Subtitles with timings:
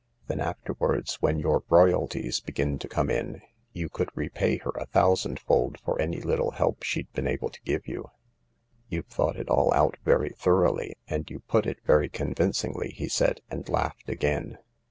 [0.25, 6.01] Then afterwards/when your royalties begin to come in, you could repay her a thousandfold for
[6.01, 8.09] any little help she'd been able to give you"
[8.89, 13.07] You ve thought it all out very thoroughly, and you put it very convincingly,'' he
[13.09, 14.57] said, and laughed again.